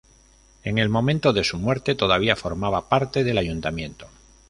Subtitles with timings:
[0.63, 4.07] En el momento de su muerte todavía formaba parte del ayuntamiento.